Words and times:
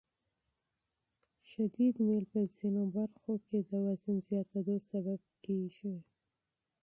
شدید 1.49 1.95
میل 2.07 2.23
په 2.31 2.39
ځینو 2.55 2.83
برخو 2.95 3.33
کې 3.47 3.57
د 3.69 3.71
وزن 3.85 4.15
زیاتېدو 4.27 4.75
سبب 4.91 5.19
کېږي. 5.45 5.95